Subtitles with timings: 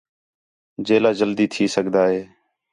[0.85, 2.21] جیلا جلدی تھی سڳدا ہِے